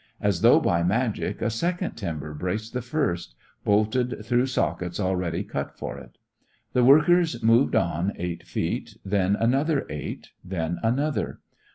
As 0.19 0.41
though 0.41 0.59
by 0.59 0.81
magic 0.81 1.43
a 1.43 1.51
second 1.51 1.91
timber 1.91 2.33
braced 2.33 2.73
the 2.73 2.81
first, 2.81 3.35
bolted 3.63 4.25
through 4.25 4.47
sockets 4.47 4.99
already 4.99 5.43
cut 5.43 5.77
for 5.77 5.99
it. 5.99 6.17
The 6.73 6.83
workers 6.83 7.43
moved 7.43 7.75
on 7.75 8.13
eight 8.15 8.41
feet, 8.41 8.97
then 9.05 9.35
another 9.35 9.85
eight, 9.91 10.31
then 10.43 10.79
another. 10.81 11.37